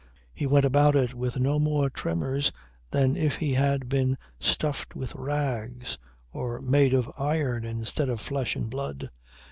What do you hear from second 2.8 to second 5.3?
than if he had been stuffed with